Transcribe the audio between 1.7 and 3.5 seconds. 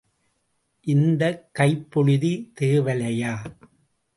புழுதி தேவலையா?